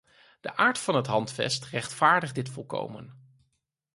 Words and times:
De 0.41 0.55
aard 0.55 0.77
van 0.79 0.95
het 0.95 1.07
handvest 1.07 1.65
rechtvaardigt 1.65 2.35
dit 2.35 2.49
volkomen. 2.49 3.35